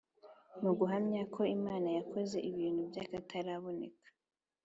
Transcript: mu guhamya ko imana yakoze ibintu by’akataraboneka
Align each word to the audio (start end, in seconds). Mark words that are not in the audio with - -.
mu 0.63 0.71
guhamya 0.79 1.21
ko 1.33 1.41
imana 1.57 1.87
yakoze 1.97 2.37
ibintu 2.49 2.81
by’akataraboneka 2.89 4.07